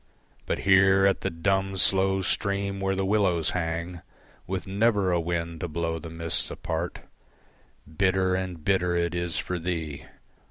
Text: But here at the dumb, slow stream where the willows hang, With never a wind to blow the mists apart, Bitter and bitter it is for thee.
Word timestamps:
But 0.47 0.57
here 0.65 1.05
at 1.05 1.21
the 1.21 1.29
dumb, 1.29 1.77
slow 1.77 2.23
stream 2.23 2.79
where 2.79 2.95
the 2.95 3.05
willows 3.05 3.51
hang, 3.51 4.01
With 4.47 4.65
never 4.65 5.11
a 5.11 5.19
wind 5.19 5.59
to 5.59 5.67
blow 5.67 5.99
the 5.99 6.09
mists 6.09 6.49
apart, 6.49 7.01
Bitter 7.85 8.33
and 8.33 8.65
bitter 8.65 8.95
it 8.95 9.13
is 9.13 9.37
for 9.37 9.59
thee. 9.59 10.05